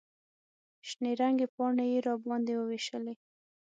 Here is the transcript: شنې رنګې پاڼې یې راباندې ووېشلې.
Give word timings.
شنې 0.87 1.11
رنګې 1.21 1.47
پاڼې 1.55 1.85
یې 1.93 1.99
راباندې 2.07 2.53
ووېشلې. 2.57 3.13